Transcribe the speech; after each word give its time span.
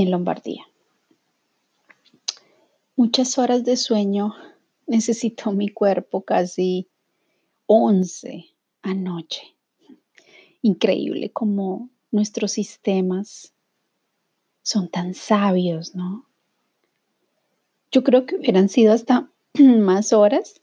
en 0.00 0.10
Lombardía. 0.10 0.66
Muchas 2.96 3.38
horas 3.38 3.64
de 3.64 3.76
sueño 3.76 4.34
necesitó 4.86 5.52
mi 5.52 5.68
cuerpo, 5.68 6.22
casi 6.22 6.88
11 7.66 8.46
anoche. 8.82 9.56
Increíble 10.62 11.30
como 11.32 11.90
nuestros 12.10 12.52
sistemas 12.52 13.52
son 14.62 14.88
tan 14.88 15.14
sabios, 15.14 15.94
¿no? 15.94 16.26
Yo 17.92 18.02
creo 18.02 18.26
que 18.26 18.36
hubieran 18.36 18.68
sido 18.68 18.92
hasta 18.92 19.30
más 19.58 20.12
horas 20.12 20.60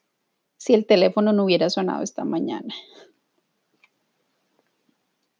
si 0.57 0.73
el 0.73 0.85
teléfono 0.85 1.33
no 1.33 1.45
hubiera 1.45 1.69
sonado 1.69 2.03
esta 2.03 2.25
mañana 2.25 2.73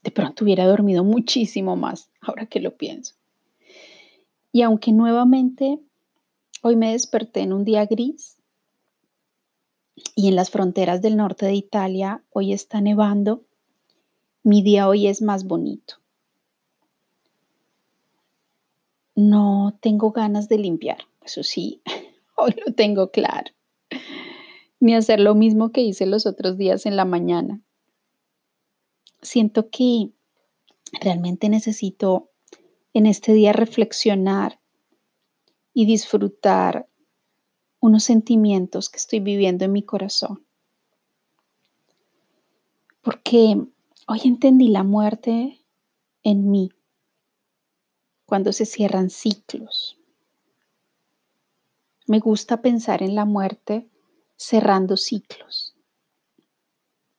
de 0.04 0.12
pronto 0.12 0.44
hubiera 0.44 0.66
dormido 0.66 1.04
muchísimo 1.04 1.76
más, 1.76 2.12
ahora 2.22 2.46
que 2.46 2.60
lo 2.60 2.76
pienso. 2.76 3.16
Y 4.54 4.62
aunque 4.62 4.94
nuevamente 4.94 5.80
hoy 6.62 6.78
me 6.78 6.94
desperté 6.94 7.42
en 7.42 7.52
un 7.52 7.66
día 7.66 7.86
gris 7.86 8.38
y 10.16 10.30
en 10.30 10.38
las 10.38 10.50
fronteras 10.50 11.02
del 11.02 11.18
norte 11.18 11.46
de 11.46 11.56
Italia 11.56 12.24
hoy 12.30 12.54
está 12.54 12.80
nevando, 12.80 13.44
mi 14.44 14.64
día 14.64 14.88
hoy 14.88 15.08
es 15.08 15.22
más 15.22 15.44
bonito. 15.44 15.96
No 19.16 19.78
tengo 19.82 20.12
ganas 20.12 20.48
de 20.48 20.58
limpiar, 20.58 21.00
eso 21.22 21.44
sí, 21.44 21.82
hoy 22.38 22.56
lo 22.66 22.74
tengo 22.74 23.12
claro, 23.12 23.52
ni 24.80 24.96
hacer 24.96 25.20
lo 25.20 25.36
mismo 25.36 25.74
que 25.74 25.82
hice 25.82 26.06
los 26.06 26.26
otros 26.26 26.58
días 26.58 26.86
en 26.86 26.96
la 26.96 27.04
mañana 27.04 27.62
siento 29.24 29.70
que 29.70 30.12
realmente 31.02 31.50
necesito 31.50 32.30
en 32.94 33.06
este 33.06 33.34
día 33.34 33.54
reflexionar 33.54 34.60
y 35.74 35.86
disfrutar 35.86 36.88
unos 37.80 38.04
sentimientos 38.04 38.90
que 38.90 38.98
estoy 38.98 39.20
viviendo 39.20 39.66
en 39.66 39.72
mi 39.72 39.84
corazón. 39.84 40.46
Porque 43.02 43.58
hoy 44.08 44.22
entendí 44.24 44.70
la 44.70 44.84
muerte 44.84 45.60
en 46.24 46.50
mí 46.50 46.72
cuando 48.26 48.54
se 48.54 48.66
cierran 48.66 49.10
ciclos. 49.10 49.98
Me 52.08 52.20
gusta 52.20 52.62
pensar 52.62 53.04
en 53.04 53.16
la 53.16 53.26
muerte 53.26 53.90
cerrando 54.36 54.98
ciclos. 54.98 55.76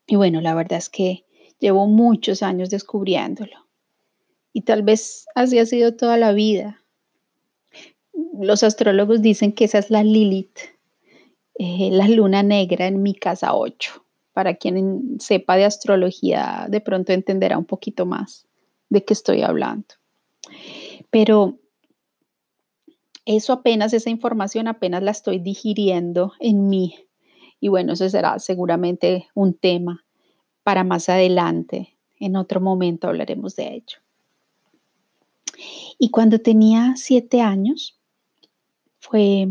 Y 0.07 0.17
bueno, 0.17 0.41
la 0.41 0.55
verdad 0.55 0.79
es 0.79 0.89
que 0.89 1.25
Llevo 1.65 1.87
muchos 1.87 2.43
años 2.43 2.69
descubriéndolo. 2.69 3.64
Y 4.55 4.63
tal 4.63 4.83
vez 4.83 5.27
así 5.35 5.59
ha 5.59 5.67
sido 5.67 5.97
toda 5.97 6.17
la 6.17 6.33
vida. 6.33 6.81
Los 8.41 8.63
astrólogos 8.63 9.21
dicen 9.21 9.53
que 9.53 9.65
esa 9.65 9.79
es 9.79 9.91
la 9.91 10.05
Lilith, 10.05 10.59
eh, 11.59 11.91
la 11.91 12.09
luna 12.09 12.45
negra 12.45 12.87
en 12.87 13.03
mi 13.03 13.15
casa 13.15 13.57
8. 13.57 14.05
Para 14.33 14.55
quien 14.55 15.17
sepa 15.19 15.57
de 15.57 15.65
astrología, 15.65 16.67
de 16.69 16.81
pronto 16.81 17.13
entenderá 17.13 17.59
un 17.59 17.65
poquito 17.65 18.07
más 18.07 18.47
de 18.91 19.05
qué 19.05 19.13
estoy 19.13 19.43
hablando. 19.43 19.87
Pero 21.11 21.59
eso 23.25 23.53
apenas, 23.53 23.93
esa 23.93 24.11
información 24.11 24.69
apenas 24.69 25.03
la 25.03 25.11
estoy 25.11 25.41
digiriendo 25.41 26.33
en 26.39 26.69
mí. 26.69 26.95
Y 27.59 27.69
bueno, 27.69 27.95
eso 27.95 28.09
será 28.09 28.39
seguramente 28.39 29.27
un 29.35 29.55
tema 29.55 30.05
para 30.63 30.85
más 30.85 31.09
adelante. 31.09 31.97
En 32.21 32.37
otro 32.37 32.61
momento 32.61 33.09
hablaremos 33.09 33.57
de 33.57 33.75
ello. 33.75 34.04
Y 35.99 36.11
cuando 36.11 36.41
tenía 36.41 36.95
siete 36.97 37.41
años, 37.41 37.99
fue 39.01 39.49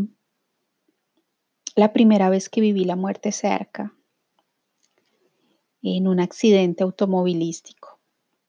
la 1.76 1.92
primera 1.92 2.28
vez 2.30 2.48
que 2.48 2.60
viví 2.60 2.84
la 2.84 2.96
muerte 2.96 3.32
cerca, 3.32 3.94
en 5.82 6.08
un 6.08 6.20
accidente 6.20 6.82
automovilístico, 6.82 7.98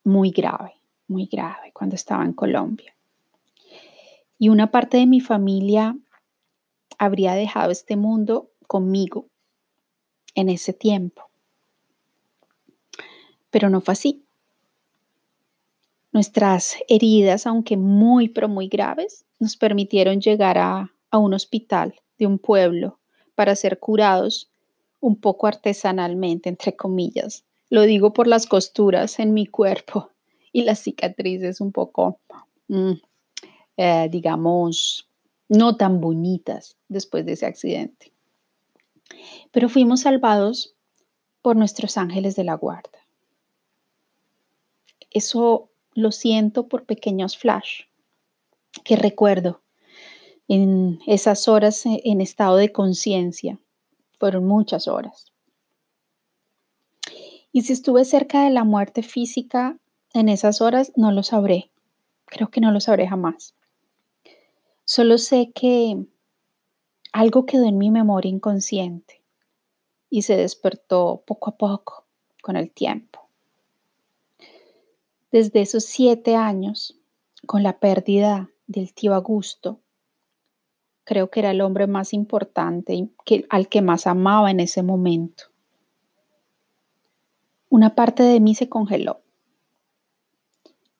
muy 0.03 0.31
grave, 0.31 0.73
muy 1.07 1.25
grave, 1.25 1.71
cuando 1.73 1.95
estaba 1.95 2.23
en 2.23 2.33
Colombia. 2.33 2.95
Y 4.37 4.49
una 4.49 4.71
parte 4.71 4.97
de 4.97 5.05
mi 5.05 5.19
familia 5.19 5.97
habría 6.97 7.33
dejado 7.33 7.71
este 7.71 7.97
mundo 7.97 8.51
conmigo 8.67 9.27
en 10.33 10.49
ese 10.49 10.73
tiempo 10.73 11.29
pero 13.55 13.69
no 13.69 13.79
fue 13.79 13.93
así. 13.93 14.24
Nuestras 16.15 16.77
heridas, 16.87 17.45
aunque 17.45 17.75
muy, 17.75 18.29
pero 18.29 18.47
muy 18.47 18.69
graves, 18.69 19.25
nos 19.37 19.57
permitieron 19.57 20.21
llegar 20.21 20.57
a, 20.57 20.89
un 21.11 21.33
hospital 21.33 21.93
de 22.17 22.25
un 22.25 22.39
pueblo 22.39 22.99
para 23.35 23.53
ser 23.53 23.79
curados 23.79 24.49
un 25.01 25.17
poco 25.17 25.47
artesanalmente, 25.47 26.47
entre 26.47 26.73
comillas. 26.73 27.43
Lo 27.69 27.81
digo 27.81 28.13
por 28.13 28.27
las 28.27 28.47
costuras 28.47 29.19
en 29.19 29.33
mi 29.33 29.45
cuerpo 29.45 30.09
y 30.53 30.61
las 30.61 30.79
cicatrices 30.79 31.59
un 31.59 31.73
poco, 31.73 32.17
mm, 32.69 32.93
eh, 33.75 34.07
digamos, 34.09 35.09
no 35.49 35.75
tan 35.75 35.99
bonitas 35.99 36.77
después 36.87 37.25
de 37.25 37.33
ese 37.33 37.45
accidente. 37.45 38.13
Pero 39.51 39.67
fuimos 39.67 40.03
salvados 40.03 40.75
por 41.41 41.57
nuestros 41.57 41.97
ángeles 41.97 42.37
de 42.37 42.45
la 42.45 42.53
guarda. 42.53 42.99
Eso 45.11 45.71
lo 45.95 46.11
siento 46.11 46.67
por 46.67 46.85
pequeños 46.85 47.37
flash 47.37 47.83
que 48.83 48.97
recuerdo 48.97 49.61
en 50.47 50.99
esas 51.07 51.47
horas 51.47 51.85
e, 51.85 52.01
en 52.03 52.21
estado 52.21 52.57
de 52.57 52.71
conciencia. 52.71 53.57
Fueron 54.19 54.45
muchas 54.45 54.87
horas. 54.87 55.31
Y 57.51 57.61
si 57.61 57.73
estuve 57.73 58.03
cerca 58.03 58.43
de 58.43 58.49
la 58.49 58.65
muerte 58.65 59.01
física 59.01 59.79
en 60.13 60.27
esas 60.27 60.61
horas, 60.61 60.91
no 60.97 61.11
lo 61.11 61.23
sabré. 61.23 61.71
Creo 62.25 62.49
que 62.49 62.59
no 62.59 62.71
lo 62.71 62.81
sabré 62.81 63.07
jamás. 63.07 63.55
Solo 64.83 65.17
sé 65.17 65.51
que 65.55 66.05
algo 67.13 67.45
quedó 67.45 67.65
en 67.65 67.77
mi 67.77 67.89
memoria 67.89 68.29
inconsciente 68.29 69.23
y 70.09 70.23
se 70.23 70.35
despertó 70.35 71.23
poco 71.25 71.51
a 71.51 71.57
poco 71.57 72.05
con 72.41 72.57
el 72.57 72.71
tiempo 72.71 73.24
desde 75.35 75.59
esos 75.59 75.83
siete 75.83 76.37
años, 76.37 76.97
con 77.45 77.61
la 77.61 77.77
pérdida 77.77 78.49
del 78.67 78.93
tío 78.93 79.13
Augusto, 79.13 79.81
creo 81.03 81.29
que 81.29 81.41
era 81.41 81.51
el 81.51 81.59
hombre 81.59 81.87
más 81.87 82.13
importante 82.13 83.09
que, 83.25 83.45
al 83.49 83.67
que 83.67 83.81
más 83.81 84.07
amaba 84.07 84.49
en 84.49 84.61
ese 84.61 84.81
momento. 84.81 85.43
Una 87.67 87.95
parte 87.95 88.23
de 88.23 88.39
mí 88.39 88.55
se 88.55 88.69
congeló. 88.69 89.23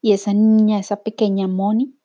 Y 0.02 0.12
esa 0.12 0.34
niña, 0.34 0.80
esa 0.80 0.98
pequeña 0.98 1.48
Moni, 1.48 1.96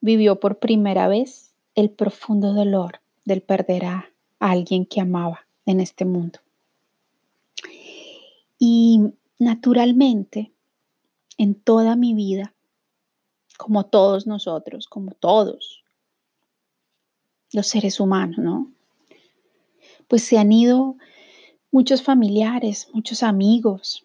vivió 0.00 0.38
por 0.38 0.60
primera 0.60 1.08
vez 1.08 1.52
el 1.74 1.90
profundo 1.90 2.54
dolor 2.54 3.00
del 3.24 3.42
perder 3.42 3.86
a 3.86 4.12
alguien 4.38 4.86
que 4.86 5.00
amaba 5.00 5.48
en 5.64 5.80
este 5.80 6.04
mundo. 6.04 6.38
Y 8.56 9.00
naturalmente, 9.40 10.52
en 11.38 11.54
toda 11.54 11.96
mi 11.96 12.14
vida, 12.14 12.54
como 13.56 13.86
todos 13.86 14.26
nosotros, 14.26 14.86
como 14.86 15.12
todos 15.12 15.84
los 17.52 17.66
seres 17.66 18.00
humanos, 18.00 18.38
¿no? 18.38 18.72
Pues 20.08 20.22
se 20.22 20.38
han 20.38 20.52
ido 20.52 20.96
muchos 21.70 22.02
familiares, 22.02 22.88
muchos 22.92 23.22
amigos, 23.22 24.02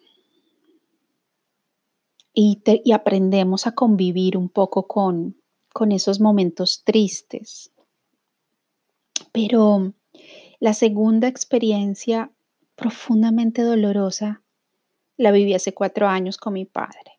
y, 2.34 2.62
aprendemos 2.92 3.66
a 3.66 3.72
convivir 3.72 4.38
un 4.38 4.48
poco 4.48 4.86
con, 4.86 5.36
con 5.72 5.92
esos 5.92 6.18
momentos 6.18 6.82
tristes. 6.82 7.70
Pero 9.32 9.92
la 10.58 10.72
segunda 10.72 11.28
experiencia 11.28 12.30
profundamente 12.74 13.62
dolorosa 13.62 14.42
la 15.18 15.30
viví 15.30 15.52
hace 15.52 15.74
cuatro 15.74 16.08
años 16.08 16.38
con 16.38 16.54
mi 16.54 16.64
padre 16.64 17.11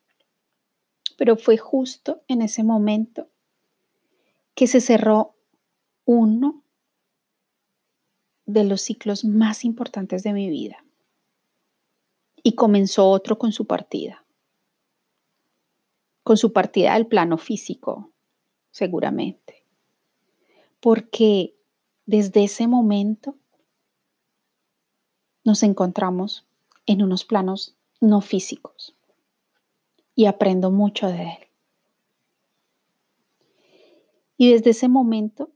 pero 1.17 1.37
fue 1.37 1.57
justo 1.57 2.23
en 2.27 2.41
ese 2.41 2.63
momento 2.63 3.27
que 4.55 4.67
se 4.67 4.81
cerró 4.81 5.35
uno 6.05 6.63
de 8.45 8.63
los 8.63 8.81
ciclos 8.81 9.23
más 9.23 9.63
importantes 9.63 10.23
de 10.23 10.33
mi 10.33 10.49
vida. 10.49 10.83
Y 12.43 12.55
comenzó 12.55 13.09
otro 13.09 13.37
con 13.37 13.53
su 13.53 13.65
partida, 13.65 14.25
con 16.23 16.35
su 16.35 16.51
partida 16.51 16.93
del 16.95 17.07
plano 17.07 17.37
físico, 17.37 18.11
seguramente, 18.69 19.63
porque 20.81 21.55
desde 22.05 22.43
ese 22.43 22.67
momento 22.67 23.37
nos 25.45 25.63
encontramos 25.63 26.45
en 26.85 27.01
unos 27.01 27.23
planos 27.23 27.75
no 28.01 28.19
físicos 28.19 28.93
y 30.15 30.25
aprendo 30.25 30.71
mucho 30.71 31.07
de 31.07 31.23
él. 31.23 31.47
Y 34.37 34.51
desde 34.51 34.71
ese 34.71 34.87
momento, 34.87 35.51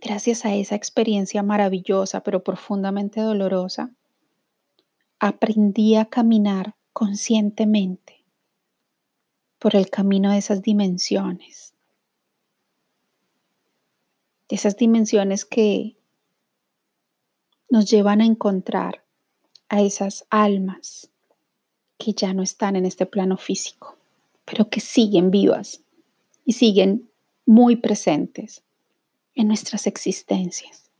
gracias 0.00 0.44
a 0.44 0.54
esa 0.54 0.74
experiencia 0.74 1.42
maravillosa 1.42 2.22
pero 2.22 2.42
profundamente 2.42 3.20
dolorosa, 3.20 3.92
aprendí 5.18 5.96
a 5.96 6.06
caminar 6.06 6.74
conscientemente 6.92 8.24
por 9.58 9.76
el 9.76 9.88
camino 9.88 10.32
de 10.32 10.38
esas 10.38 10.62
dimensiones, 10.62 11.74
de 14.48 14.56
esas 14.56 14.76
dimensiones 14.76 15.44
que 15.44 15.96
nos 17.70 17.90
llevan 17.90 18.20
a 18.20 18.26
encontrar 18.26 19.04
a 19.68 19.80
esas 19.80 20.26
almas 20.28 21.10
que 22.04 22.12
ya 22.12 22.34
no 22.34 22.42
están 22.42 22.76
en 22.76 22.84
este 22.84 23.06
plano 23.06 23.38
físico, 23.38 23.96
pero 24.44 24.68
que 24.68 24.80
siguen 24.80 25.30
vivas 25.30 25.80
y 26.44 26.52
siguen 26.52 27.08
muy 27.46 27.76
presentes 27.76 28.62
en 29.34 29.48
nuestras 29.48 29.86
existencias. 29.86 30.90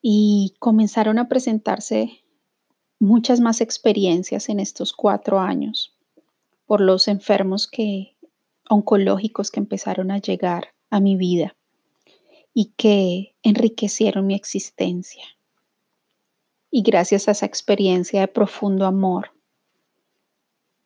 Y 0.00 0.54
comenzaron 0.58 1.18
a 1.18 1.28
presentarse 1.28 2.22
muchas 2.98 3.40
más 3.40 3.60
experiencias 3.60 4.48
en 4.48 4.60
estos 4.60 4.94
cuatro 4.94 5.38
años 5.38 5.94
por 6.64 6.80
los 6.80 7.08
enfermos 7.08 7.66
que, 7.66 8.16
oncológicos 8.70 9.50
que 9.50 9.60
empezaron 9.60 10.10
a 10.10 10.18
llegar 10.18 10.68
a 10.88 11.00
mi 11.00 11.16
vida 11.16 11.54
y 12.54 12.72
que 12.78 13.34
enriquecieron 13.42 14.26
mi 14.26 14.34
existencia. 14.34 15.22
Y 16.72 16.82
gracias 16.82 17.28
a 17.28 17.30
esa 17.30 17.46
experiencia 17.46 18.20
de 18.20 18.26
profundo 18.28 18.86
amor, 18.86 19.30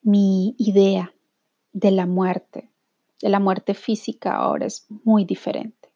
mi 0.02 0.54
idea 0.58 1.14
de 1.72 1.90
la 1.92 2.04
muerte 2.04 2.70
de 3.20 3.28
la 3.28 3.40
muerte 3.40 3.74
física 3.74 4.36
ahora 4.36 4.66
es 4.66 4.86
muy 4.88 5.24
diferente 5.24 5.90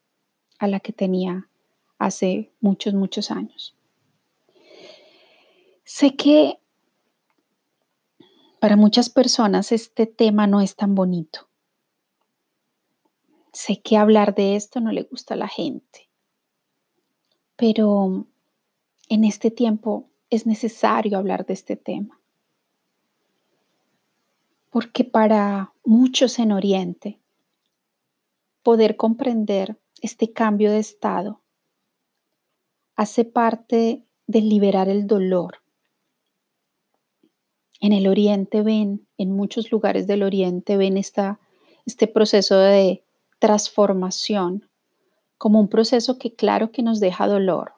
a 0.59 0.67
la 0.67 0.79
que 0.79 0.93
tenía 0.93 1.49
hace 1.97 2.51
muchos, 2.59 2.93
muchos 2.93 3.31
años. 3.31 3.75
Sé 5.83 6.15
que 6.15 6.59
para 8.59 8.75
muchas 8.75 9.09
personas 9.09 9.71
este 9.71 10.07
tema 10.07 10.47
no 10.47 10.61
es 10.61 10.75
tan 10.75 10.95
bonito. 10.95 11.47
Sé 13.53 13.81
que 13.81 13.97
hablar 13.97 14.33
de 14.33 14.55
esto 14.55 14.79
no 14.79 14.91
le 14.91 15.03
gusta 15.03 15.33
a 15.33 15.37
la 15.37 15.47
gente, 15.47 16.09
pero 17.55 18.25
en 19.11 19.25
este 19.25 19.51
tiempo 19.51 20.09
es 20.29 20.47
necesario 20.47 21.17
hablar 21.17 21.45
de 21.45 21.53
este 21.53 21.75
tema 21.75 22.21
porque 24.71 25.03
para 25.03 25.73
muchos 25.83 26.39
en 26.39 26.53
Oriente, 26.53 27.19
poder 28.63 28.95
comprender 28.95 29.77
este 30.01 30.31
cambio 30.31 30.71
de 30.71 30.79
estado 30.79 31.41
hace 32.95 33.25
parte 33.25 34.05
de 34.27 34.41
liberar 34.41 34.87
el 34.87 35.07
dolor. 35.07 35.57
En 37.81 37.91
el 37.91 38.07
Oriente 38.07 38.61
ven, 38.61 39.07
en 39.17 39.31
muchos 39.31 39.71
lugares 39.71 40.07
del 40.07 40.23
Oriente 40.23 40.77
ven 40.77 40.97
esta, 40.97 41.39
este 41.85 42.07
proceso 42.07 42.57
de 42.57 43.03
transformación 43.39 44.69
como 45.37 45.59
un 45.59 45.67
proceso 45.67 46.17
que 46.17 46.33
claro 46.33 46.71
que 46.71 46.83
nos 46.83 46.99
deja 46.99 47.27
dolor, 47.27 47.73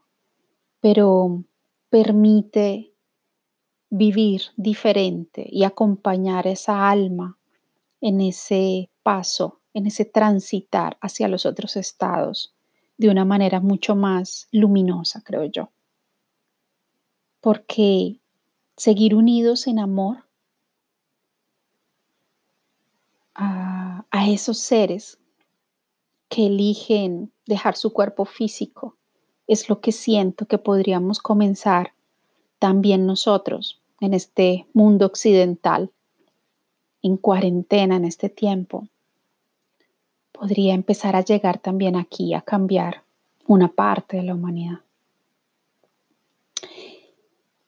pero 0.84 1.46
permite 1.90 2.94
vivir 3.90 4.42
diferente 4.58 5.48
y 5.50 5.64
acompañar 5.64 6.46
esa 6.46 6.90
alma 6.90 7.38
en 8.02 8.20
ese 8.20 8.90
paso, 9.02 9.62
en 9.74 9.88
ese 9.88 10.04
transitar 10.04 10.98
hacia 11.00 11.30
los 11.30 11.46
otros 11.46 11.78
estados 11.78 12.54
de 12.98 13.08
una 13.08 13.24
manera 13.24 13.62
mucho 13.62 13.96
más 13.96 14.50
luminosa, 14.52 15.22
creo 15.24 15.46
yo. 15.46 15.72
Porque 17.40 18.20
seguir 18.76 19.16
unidos 19.16 19.68
en 19.68 19.80
amor 19.80 20.26
a, 23.36 24.06
a 24.12 24.28
esos 24.28 24.58
seres 24.58 25.18
que 26.28 26.48
eligen 26.48 27.32
dejar 27.46 27.78
su 27.78 27.94
cuerpo 27.94 28.26
físico 28.26 28.98
es 29.48 29.69
lo 29.69 29.81
que 29.81 29.92
siento 29.92 30.45
que 30.45 30.57
podríamos 30.57 31.19
comenzar 31.19 31.94
también 32.60 33.06
nosotros 33.06 33.81
en 34.00 34.13
este 34.13 34.68
mundo 34.74 35.06
occidental, 35.06 35.92
en 37.01 37.18
cuarentena 37.18 37.98
en 37.98 38.06
este 38.06 38.30
tiempo, 38.30 38.88
podría 40.31 40.74
empezar 40.74 41.16
a 41.16 41.24
llegar 41.24 41.60
también 41.60 41.95
aquí 41.95 42.34
a 42.34 42.42
cambiar 42.42 43.04
una 43.45 43.68
parte 43.69 44.18
de 44.18 44.24
la 44.24 44.36
humanidad. 44.36 44.80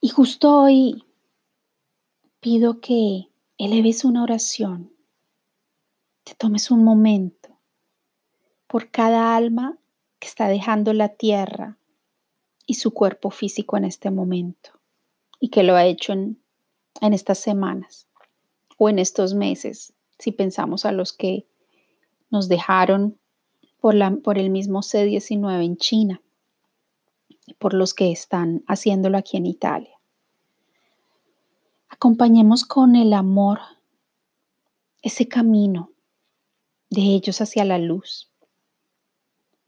Y 0.00 0.08
justo 0.08 0.62
hoy 0.62 1.04
pido 2.40 2.80
que 2.80 3.28
eleves 3.58 4.04
una 4.04 4.22
oración, 4.22 4.92
te 6.24 6.34
tomes 6.34 6.70
un 6.70 6.84
momento 6.84 7.48
por 8.66 8.90
cada 8.90 9.36
alma 9.36 9.78
que 10.18 10.28
está 10.28 10.48
dejando 10.48 10.92
la 10.92 11.10
tierra 11.10 11.78
y 12.66 12.74
su 12.74 12.92
cuerpo 12.92 13.30
físico 13.30 13.76
en 13.76 13.84
este 13.84 14.10
momento 14.10 14.70
y 15.40 15.48
que 15.48 15.62
lo 15.62 15.76
ha 15.76 15.84
hecho 15.84 16.12
en, 16.12 16.40
estas 17.00 17.38
semanas 17.38 18.08
o 18.78 18.88
en 18.88 18.98
estos 18.98 19.34
meses, 19.34 19.92
si 20.18 20.32
pensamos 20.32 20.84
a 20.84 20.92
los 20.92 21.12
que 21.12 21.46
nos 22.30 22.48
dejaron 22.48 23.18
por, 23.80 23.94
la, 23.94 24.10
por 24.10 24.38
el 24.38 24.50
mismo 24.50 24.82
C-19 24.82 25.64
en 25.64 25.76
China 25.76 26.22
y 27.46 27.54
por 27.54 27.74
los 27.74 27.94
que 27.94 28.10
están 28.10 28.64
haciéndolo 28.66 29.18
aquí 29.18 29.36
en 29.36 29.46
Italia. 29.46 30.00
Acompañemos 31.88 32.64
con 32.64 32.96
el 32.96 33.12
amor 33.12 33.60
ese 35.02 35.28
camino 35.28 35.92
de 36.90 37.02
ellos 37.02 37.40
hacia 37.40 37.64
la 37.64 37.78
luz 37.78 38.30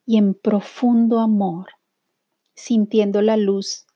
y 0.09 0.17
en 0.17 0.35
profundo 0.35 1.21
amor, 1.21 1.69
sintiendo 2.55 3.23
la 3.23 3.37
luz 3.37 3.87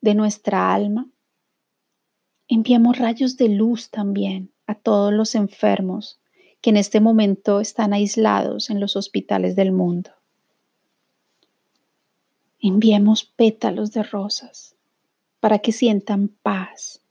de 0.00 0.16
nuestra 0.16 0.74
alma, 0.74 1.08
Enviamos 2.50 2.96
rayos 2.96 3.36
de 3.36 3.50
luz 3.50 3.90
también 3.90 4.54
a 4.66 4.74
todos 4.74 5.12
los 5.12 5.34
enfermos 5.34 6.18
que 6.62 6.70
en 6.70 6.78
este 6.78 6.98
momento 6.98 7.60
están 7.60 7.92
aislados 7.92 8.70
en 8.70 8.80
los 8.80 8.96
hospitales 8.96 9.54
del 9.54 9.70
mundo. 9.70 10.10
Enviemos 12.58 13.24
pétalos 13.24 13.92
de 13.92 14.02
rosas 14.02 14.76
para 15.40 15.58
que 15.58 15.72
sientan 15.72 16.28
paz 16.28 17.02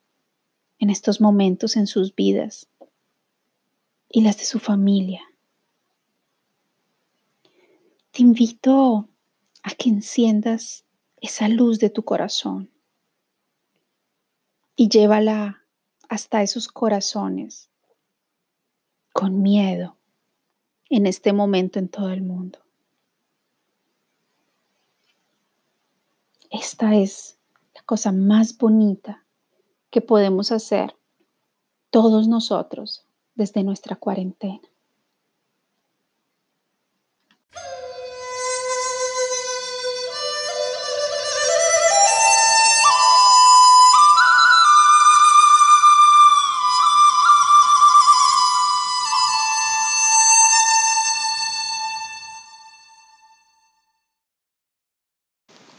en 0.80 0.90
estos 0.90 1.22
momentos 1.22 1.78
en 1.78 1.86
sus 1.86 2.16
vidas 2.16 2.68
y 4.10 4.22
las 4.22 4.40
de 4.40 4.44
su 4.44 4.58
familia. 4.58 5.22
Te 8.17 8.24
invito 8.24 9.07
a 9.62 9.75
que 9.77 9.89
enciendas 9.89 10.86
esa 11.21 11.47
luz 11.50 11.77
de 11.77 11.91
tu 11.91 12.01
corazón 12.01 12.71
y 14.75 14.89
llévala 14.89 15.62
hasta 16.09 16.41
esos 16.41 16.67
corazones 16.67 17.69
con 19.13 19.43
miedo 19.43 19.97
en 20.89 21.05
este 21.05 21.31
momento 21.31 21.77
en 21.77 21.89
todo 21.89 22.09
el 22.09 22.24
mundo. 22.24 22.57
Esta 26.50 26.95
es 26.95 27.38
la 27.75 27.83
cosa 27.83 28.12
más 28.12 28.57
bonita 28.57 29.27
que 29.91 30.01
podemos 30.01 30.51
hacer 30.51 30.97
todos 31.91 32.27
nosotros 32.27 33.05
desde 33.36 33.62
nuestra 33.62 33.95
cuarentena. 33.95 34.67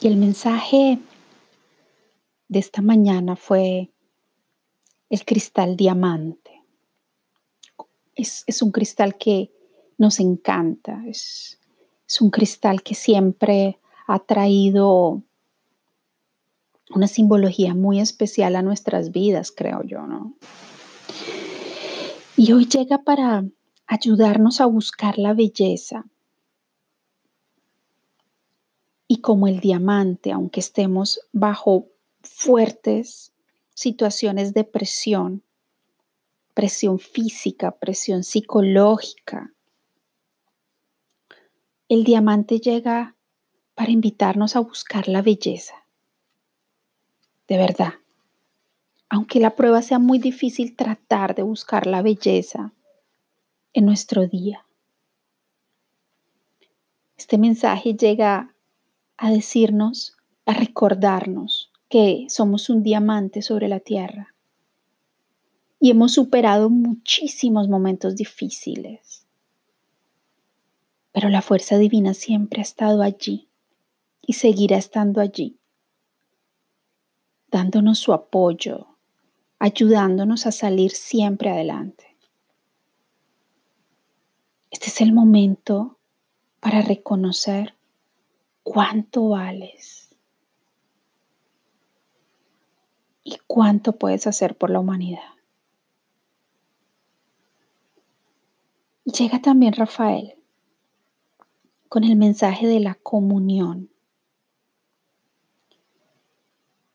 El 0.08 0.16
mensaje 0.16 0.98
de 2.48 2.58
esta 2.58 2.80
mañana 2.80 3.36
fue 3.36 3.90
el 5.10 5.24
cristal 5.26 5.76
diamante. 5.76 6.62
Es, 8.14 8.62
un 8.62 8.72
cristal 8.72 9.16
que 9.16 9.52
nos 9.98 10.18
encanta, 10.18 11.02
es, 11.06 11.60
es 12.08 12.20
un 12.20 12.30
cristal 12.30 12.82
que 12.82 12.94
siempre 12.94 13.78
ha 14.06 14.18
traído 14.18 15.22
una 16.90 17.06
simbología 17.06 17.74
muy 17.74 18.00
especial 18.00 18.56
a 18.56 18.62
nuestras 18.62 19.12
vidas, 19.12 19.52
creo 19.52 19.82
yo, 19.82 20.06
¿no? 20.06 20.34
Y 22.34 22.52
hoy 22.52 22.64
llega 22.66 23.04
para 23.04 23.44
ayudarnos 23.86 24.60
a 24.60 24.66
buscar 24.66 25.18
la 25.18 25.34
belleza. 25.34 26.06
Como 29.20 29.48
el 29.48 29.60
diamante, 29.60 30.32
aunque 30.32 30.60
estemos 30.60 31.20
bajo 31.32 31.86
fuertes 32.22 33.32
situaciones 33.74 34.54
de 34.54 34.64
presión, 34.64 35.42
presión 36.54 36.98
física, 36.98 37.72
presión 37.72 38.24
psicológica, 38.24 39.52
el 41.88 42.04
diamante 42.04 42.60
llega 42.60 43.16
para 43.74 43.90
invitarnos 43.90 44.56
a 44.56 44.60
buscar 44.60 45.08
la 45.08 45.22
belleza. 45.22 45.74
De 47.46 47.56
verdad. 47.56 47.94
Aunque 49.08 49.40
la 49.40 49.56
prueba 49.56 49.80
sea 49.80 49.98
muy 49.98 50.18
difícil, 50.18 50.76
tratar 50.76 51.34
de 51.34 51.42
buscar 51.42 51.86
la 51.86 52.02
belleza 52.02 52.74
en 53.72 53.86
nuestro 53.86 54.26
día. 54.26 54.66
Este 57.16 57.38
mensaje 57.38 57.94
llega 57.94 58.54
a 59.18 59.30
decirnos, 59.30 60.16
a 60.46 60.54
recordarnos 60.54 61.70
que 61.88 62.26
somos 62.28 62.70
un 62.70 62.82
diamante 62.82 63.42
sobre 63.42 63.68
la 63.68 63.80
tierra 63.80 64.34
y 65.80 65.90
hemos 65.90 66.12
superado 66.12 66.70
muchísimos 66.70 67.68
momentos 67.68 68.16
difíciles. 68.16 69.26
Pero 71.12 71.28
la 71.28 71.42
fuerza 71.42 71.78
divina 71.78 72.14
siempre 72.14 72.60
ha 72.60 72.62
estado 72.62 73.02
allí 73.02 73.48
y 74.22 74.34
seguirá 74.34 74.76
estando 74.76 75.20
allí, 75.20 75.58
dándonos 77.50 77.98
su 77.98 78.12
apoyo, 78.12 78.86
ayudándonos 79.58 80.46
a 80.46 80.52
salir 80.52 80.92
siempre 80.92 81.50
adelante. 81.50 82.16
Este 84.70 84.88
es 84.88 85.00
el 85.00 85.12
momento 85.12 85.98
para 86.60 86.82
reconocer 86.82 87.77
cuánto 88.70 89.30
vales 89.30 90.14
y 93.24 93.38
cuánto 93.46 93.92
puedes 93.92 94.26
hacer 94.26 94.58
por 94.58 94.68
la 94.68 94.78
humanidad. 94.78 95.32
Llega 99.06 99.40
también 99.40 99.72
Rafael 99.72 100.34
con 101.88 102.04
el 102.04 102.16
mensaje 102.16 102.66
de 102.66 102.80
la 102.80 102.94
comunión. 102.94 103.88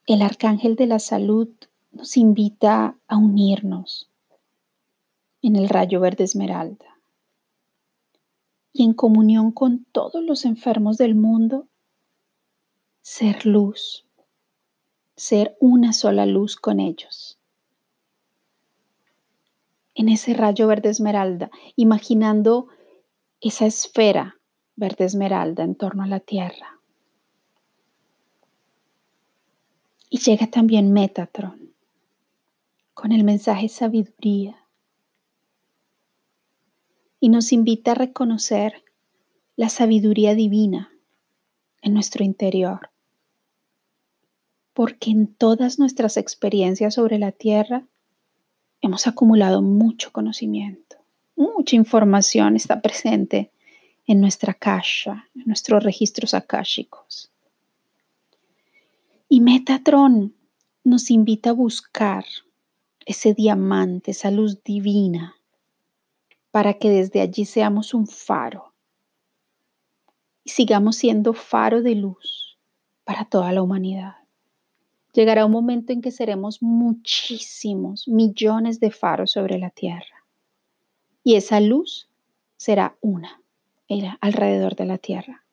El 0.05 0.21
arcángel 0.21 0.75
de 0.75 0.85
la 0.85 0.99
salud 0.99 1.49
nos 1.91 2.17
invita 2.17 2.99
a 3.07 3.17
unirnos 3.17 4.11
en 5.41 5.55
el 5.55 5.69
rayo 5.69 5.99
verde 5.99 6.23
esmeralda 6.23 6.92
y 8.73 8.83
en 8.83 8.93
comunión 8.93 9.51
con 9.51 9.85
todos 9.91 10.23
los 10.23 10.45
enfermos 10.45 10.97
del 10.97 11.13
mundo, 11.13 11.67
ser 13.01 13.45
luz, 13.45 14.07
ser 15.15 15.55
una 15.59 15.93
sola 15.93 16.25
luz 16.25 16.55
con 16.55 16.79
ellos. 16.79 17.39
En 19.93 20.09
ese 20.09 20.33
rayo 20.33 20.65
verde 20.65 20.89
esmeralda, 20.89 21.51
imaginando 21.75 22.67
esa 23.39 23.67
esfera 23.67 24.39
verde 24.75 25.05
esmeralda 25.05 25.63
en 25.63 25.75
torno 25.75 26.01
a 26.01 26.07
la 26.07 26.19
tierra. 26.19 26.79
Y 30.09 30.17
llega 30.17 30.47
también 30.47 30.93
Metatron 30.93 31.73
con 32.95 33.11
el 33.11 33.23
mensaje 33.23 33.69
sabiduría 33.69 34.62
y 37.23 37.29
nos 37.29 37.53
invita 37.53 37.91
a 37.91 37.95
reconocer 37.95 38.83
la 39.55 39.69
sabiduría 39.69 40.35
divina 40.35 40.91
en 41.81 41.93
nuestro 41.93 42.25
interior. 42.25 42.89
Porque 44.73 45.11
en 45.11 45.33
todas 45.33 45.79
nuestras 45.79 46.17
experiencias 46.17 46.95
sobre 46.95 47.19
la 47.19 47.31
tierra 47.31 47.87
hemos 48.81 49.07
acumulado 49.07 49.61
mucho 49.61 50.11
conocimiento, 50.11 50.97
mucha 51.37 51.77
información 51.77 52.57
está 52.57 52.81
presente 52.81 53.51
en 54.05 54.19
nuestra 54.19 54.53
caja, 54.53 55.29
en 55.33 55.43
nuestros 55.45 55.81
registros 55.81 56.33
akáshicos. 56.33 57.31
Y 59.29 59.39
Metatron 59.39 60.35
nos 60.83 61.09
invita 61.09 61.51
a 61.51 61.53
buscar 61.53 62.25
ese 63.05 63.33
diamante, 63.33 64.11
esa 64.11 64.29
luz 64.29 64.61
divina 64.65 65.37
para 66.53 66.75
que 66.75 66.91
desde 66.91 67.19
allí 67.19 67.45
seamos 67.45 67.95
un 67.95 68.05
faro 68.05 68.75
y 70.43 70.51
sigamos 70.51 70.97
siendo 70.97 71.33
faro 71.33 71.81
de 71.81 71.95
luz 71.95 72.59
para 73.03 73.25
toda 73.25 73.51
la 73.53 73.63
humanidad. 73.63 74.17
Llegará 75.13 75.47
un 75.47 75.51
momento 75.51 75.93
en 75.93 76.01
que 76.03 76.11
seremos 76.11 76.61
muchísimos, 76.61 78.07
millones 78.07 78.79
de 78.79 78.91
faros 78.91 79.31
sobre 79.31 79.57
la 79.57 79.71
tierra 79.71 80.27
y 81.23 81.37
esa 81.37 81.59
luz 81.59 82.07
será 82.55 82.97
una 83.01 83.41
alrededor 84.21 84.75
de 84.75 84.85
la 84.85 84.99
tierra. 84.99 85.47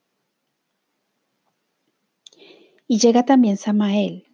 Y 2.86 2.98
llega 2.98 3.24
también 3.24 3.56
Samael 3.56 4.26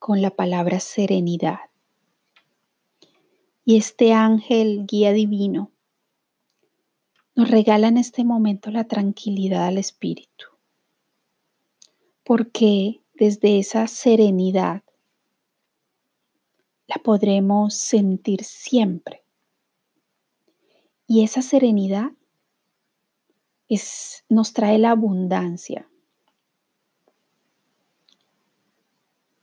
con 0.00 0.20
la 0.20 0.30
palabra 0.30 0.80
serenidad. 0.80 1.60
Y 3.68 3.76
este 3.78 4.12
ángel 4.12 4.86
guía 4.86 5.12
divino 5.12 5.72
nos 7.34 7.50
regala 7.50 7.88
en 7.88 7.96
este 7.96 8.22
momento 8.22 8.70
la 8.70 8.84
tranquilidad 8.84 9.66
al 9.66 9.76
espíritu. 9.76 10.46
Porque 12.22 13.02
desde 13.14 13.58
esa 13.58 13.88
serenidad 13.88 14.84
la 16.86 16.94
podremos 17.02 17.74
sentir 17.74 18.44
siempre. 18.44 19.24
Y 21.08 21.24
esa 21.24 21.42
serenidad 21.42 22.12
es, 23.68 24.24
nos 24.28 24.52
trae 24.52 24.78
la 24.78 24.92
abundancia 24.92 25.90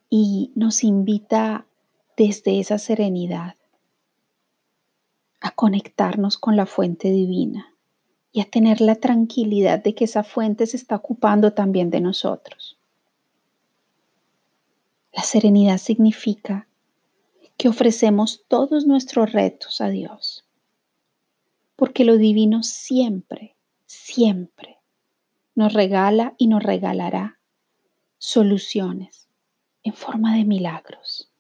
y 0.09 0.53
nos 0.55 0.85
invita 0.85 1.67
desde 2.15 2.61
esa 2.61 2.77
serenidad 2.77 3.57
a 5.43 5.51
conectarnos 5.51 6.37
con 6.37 6.55
la 6.55 6.65
fuente 6.65 7.11
divina 7.11 7.75
y 8.31 8.39
a 8.39 8.45
tener 8.45 8.79
la 8.79 8.95
tranquilidad 8.95 9.83
de 9.83 9.93
que 9.93 10.05
esa 10.05 10.23
fuente 10.23 10.65
se 10.65 10.77
está 10.77 10.95
ocupando 10.95 11.51
también 11.51 11.89
de 11.89 11.99
nosotros. 11.99 12.77
La 15.11 15.21
serenidad 15.21 15.79
significa 15.79 16.67
que 17.57 17.67
ofrecemos 17.67 18.45
todos 18.47 18.87
nuestros 18.87 19.33
retos 19.33 19.81
a 19.81 19.89
Dios, 19.89 20.45
porque 21.75 22.05
lo 22.05 22.17
divino 22.17 22.63
siempre, 22.63 23.57
siempre 23.85 24.79
nos 25.55 25.73
regala 25.73 26.35
y 26.37 26.47
nos 26.47 26.63
regalará 26.63 27.37
soluciones 28.17 29.27
en 29.83 29.93
forma 29.93 30.37
de 30.37 30.45
milagros. 30.45 31.32